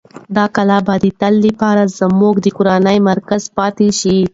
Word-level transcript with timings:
دا 0.35 0.45
کلا 0.55 0.77
به 0.87 0.95
د 1.03 1.05
تل 1.19 1.33
لپاره 1.47 1.83
زموږ 1.99 2.35
د 2.41 2.47
کورنۍ 2.57 2.97
مرکز 3.09 3.43
پاتې 3.57 3.87
شي. 3.99 4.17